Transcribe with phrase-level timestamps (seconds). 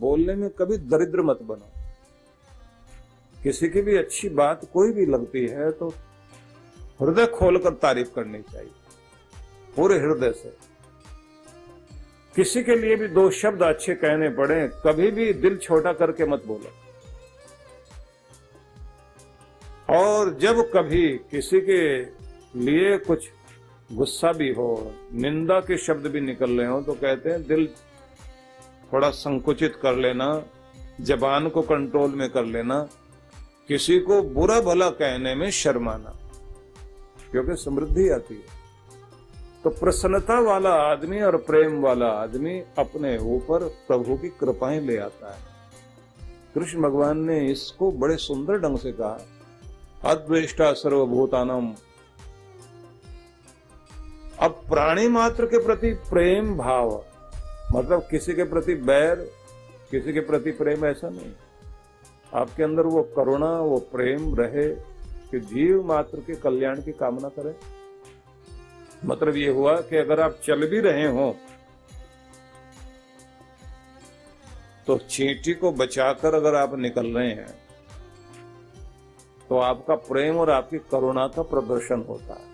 [0.00, 1.72] बोलने में कभी दरिद्र मत बनो।
[3.36, 5.88] किसी की भी अच्छी बात कोई भी लगती है तो
[7.00, 8.70] हृदय खोलकर तारीफ़ करनी चाहिए,
[9.76, 10.56] पूरे हृदय से।
[12.34, 16.44] किसी के लिए भी दो शब्द अच्छे कहने पड़े, कभी भी दिल छोटा करके मत
[16.46, 16.70] बोलो।
[19.94, 21.80] और जब कभी किसी के
[22.56, 23.28] लिए कुछ
[23.90, 27.68] गुस्सा भी हो, निंदा के शब्द भी निकल रहे हो तो कहते हैं, दिल
[28.92, 30.42] थोड़ा संकुचित कर लेना,
[31.00, 32.88] जबान को कंट्रोल में कर लेना,
[33.68, 36.14] किसी को बुरा भला कहने में शर्माना,
[37.30, 38.58] क्योंकि समृद्धि आती है।
[39.64, 45.34] तो प्रसन्नता वाला आदमी और प्रेम वाला आदमी अपने ऊपर प्रभु की कृपाएँ ले आता
[45.34, 45.40] है।
[46.54, 49.18] कृष्ण भगवान ने इसको बड़े सुंदर ढंग से कहा,
[50.04, 51.72] अद्वेष्टा सर्वभूतानम।
[54.38, 57.04] अब प्राणी मात्र के प्रति प्रेम भाव
[57.72, 59.16] मतलब किसी के प्रति बैर,
[59.90, 61.32] किसी के प्रति प्रेम ऐसा नहीं।
[62.34, 64.68] आपके अंदर वो करुणा, वो प्रेम रहे
[65.30, 67.54] कि जीव मात्र के कल्याण की कामना करे।
[69.04, 71.34] मतलब ये हुआ कि अगर आप चल भी रहे हो
[74.86, 77.54] तो चींटी को बचाकर अगर आप निकल रहे हैं
[79.48, 82.48] तो आपका प्रेम और आपकी करुणा का प्रदर्शन होता है।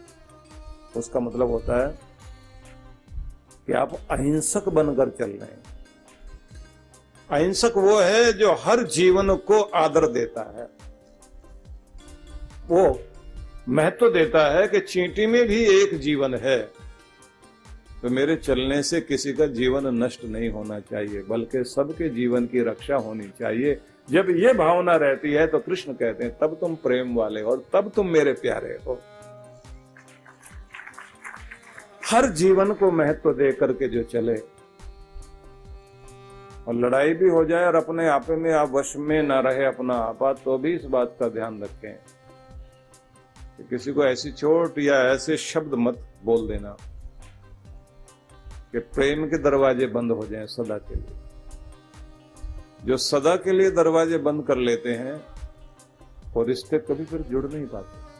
[0.96, 1.98] उसका मतलब होता है
[3.66, 5.62] कि आप अहिंसक बनकर चल रहे हैं।
[7.30, 10.68] अहिंसक वो है जो हर जीवन को आदर देता है।
[12.68, 13.00] वो
[13.68, 16.58] महत्व देता है कि चींटी में भी एक जीवन है।
[18.02, 22.60] तो मेरे चलने से किसी का जीवन नष्ट नहीं होना चाहिए, बल्कि सबके जीवन की
[22.60, 27.14] रक्षा होनी चाहिए। जब ये भावना रहती है तो कृष्ण कहते हैं, तब तुम प्रेम
[27.14, 29.00] वाले और तब तुम मेरे प्यारे हो।
[32.10, 34.36] हर जीवन को महत्व दे करके जो चले।
[36.68, 39.94] और लड़ाई भी हो जाए और अपने आपे में आप वश में ना रहे अपना
[39.94, 41.94] आपा तो भी इस बात का ध्यान रखें।
[43.56, 46.76] कि किसी को ऐसी चोट या ऐसे शब्द मत बोल देना
[48.72, 51.16] कि प्रेम के दरवाजे बंद हो जाएँ सदा के लिए।
[52.84, 55.24] जो सदा के लिए दरवाजे बंद कर लेते हैं,
[56.32, 58.15] वो रिश्ते कभी फिर जुड़ नहीं पाते।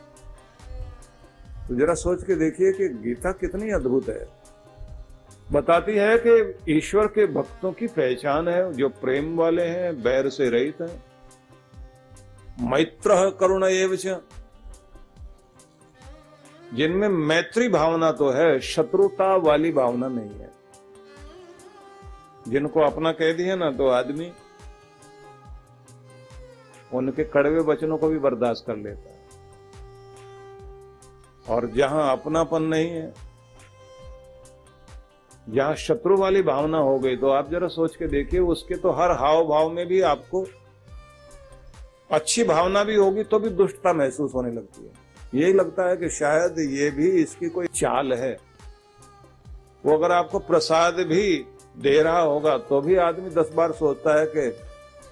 [1.69, 4.29] तो जरा सोच के देखिए कि गीता कितनी अद्भुत है।
[5.53, 10.49] बताती है कि ईश्वर के भक्तों की पहचान है, जो प्रेम वाले हैं, बैर से
[10.51, 11.05] रहित हैं।
[12.71, 14.21] मैत्र करुण एवं
[16.75, 20.51] जिनमें मैत्री भावना तो है, शत्रुता वाली भावना नहीं है।
[22.49, 24.33] जिनको अपना कह दिया ना तो आदमी
[26.95, 29.16] उनके कड़वे वचनों को भी बर्दाश्त कर लेता है।
[31.49, 33.13] और जहाँ अपनापन नहीं है,
[35.47, 39.11] जहाँ शत्रु वाली भावना हो गई तो आप जरा सोच के देखिए, उसके तो हर
[39.19, 40.47] हाव भाव में भी आपको
[42.11, 44.93] अच्छी भावना भी होगी तो भी दुष्टता महसूस होने लगती है।
[45.35, 48.37] यही लगता है कि शायद ये भी इसकी कोई चाल है।
[49.85, 51.45] वो अगर आपको प्रसाद भी
[51.79, 54.51] दे रहा होगा तो भी आदमी दस बार सोचता है कि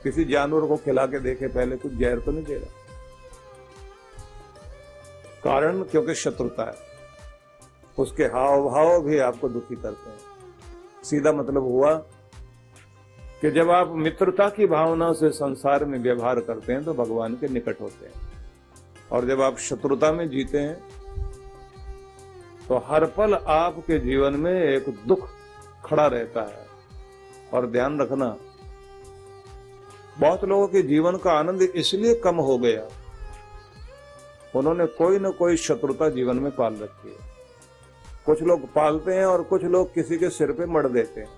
[0.02, 2.82] किसी जानवर को खिला के देखे, पहले कुछ जहर तो नहीं दे रहा।
[5.44, 6.92] कारण क्योंकि शत्रुता है।
[7.98, 11.94] उसके हाव भाव भी आपको दुखी करते हैं। सीधा मतलब हुआ
[13.40, 17.48] कि जब आप मित्रता की भावना से संसार में व्यवहार करते हैं तो भगवान के
[17.48, 18.32] निकट होते हैं।
[19.12, 20.76] और जब आप शत्रुता में जीते हैं
[22.68, 25.28] तो हर पल आपके जीवन में एक दुख
[25.84, 26.66] खड़ा रहता है।
[27.52, 28.36] और ध्यान रखना,
[30.18, 32.86] बहुत लोगों के जीवन का आनंद इसलिए कम हो गया
[34.56, 37.32] उन्होंने कोई ना कोई शत्रुता जीवन में पाल रखी है।
[38.26, 41.28] कुछ लोग पालते हैं और कुछ लोग किसी के सिर पे मर देते हैं।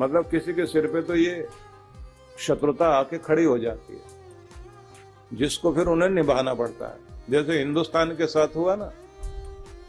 [0.00, 1.48] मतलब किसी के सिर पे तो ये
[2.38, 6.98] शत्रुता आके खड़ी हो जाती है। जिसको फिर उन्हें निभाना पड़ता है।
[7.30, 8.92] जैसे हिंदुस्तान के साथ हुआ ना,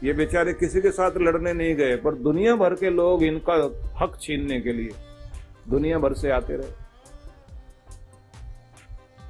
[0.04, 3.54] ये बेचारे किसी के साथ लड़ने नहीं गए, पर दुनिया भर के लोग इनका
[3.96, 4.92] हक छीनने के लिए
[5.70, 6.84] दुनिया भर से आते रहे।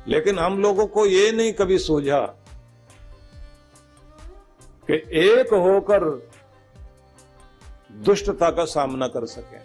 [0.07, 2.19] लेकिन हम लोगों को ये नहीं कभी सोझा
[4.89, 6.03] कि एक होकर
[8.05, 9.57] दुष्टता का सामना कर सके।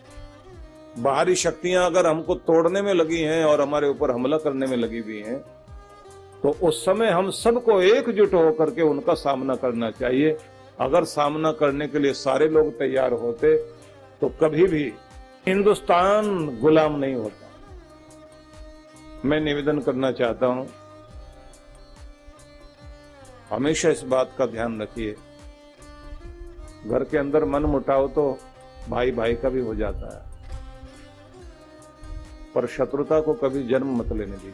[1.03, 4.99] बाहरी शक्तियाँ अगर हमको तोड़ने में लगी हैं और हमारे ऊपर हमला करने में लगी
[4.99, 5.39] हुई हैं
[6.43, 10.37] तो उस समय हम सबको एकजुट होकर के उनका सामना करना चाहिए।
[10.81, 13.57] अगर सामना करने के लिए सारे लोग तैयार होते
[14.21, 14.83] तो कभी भी
[15.47, 17.47] हिंदुस्तान गुलाम नहीं होता।
[19.25, 20.67] मैं निवेदन करना चाहता हूँ
[23.53, 25.17] हमेशा इस बात का ध्यान रखिए।
[26.87, 28.39] घर के अंदर मन मुटाव तो
[28.89, 30.29] भाई भाई का भी हो जाता है।
[32.55, 34.53] पर शत्रुता को कभी जन्म मत लेने दीजिए।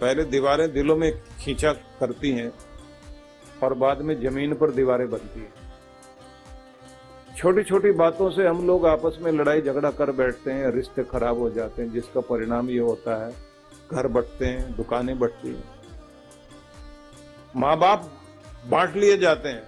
[0.00, 2.52] पहले दीवारें दिलों में खींचा करती हैं
[3.62, 5.52] और बाद में ज़मीन पर दीवारें बनती हैं।
[7.36, 11.38] छोटी छोटी बातों से हम लोग आपस में लड़ाई झगड़ा कर बैठते हैं, रिश्ते खराब
[11.38, 13.32] हो जाते हैं, जिसका परिणाम ये होता है,
[13.92, 15.81] घर बटते हैं, दुकानें बटती हैं।
[17.56, 18.10] माँ बाप
[18.68, 19.62] बांट लिए जाते हैं।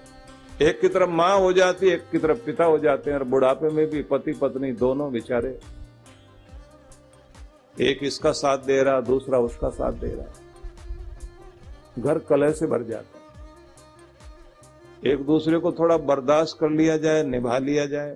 [0.63, 3.25] एक की तरफ़ माँ हो जाती है, एक की तरफ़ पिता हो जाते हैं और
[3.25, 5.59] बुढ़ापे में भी पति पत्नी दोनों बेचारे
[7.81, 10.33] एक इसका साथ दे रहा, दूसरा उसका साथ दे रहा।
[11.99, 13.25] घर कलह से भर जाता है।
[15.13, 18.13] एक दूसरे को थोड़ा बर्दाश्त कर लिया जाए, निभा लिया जाए।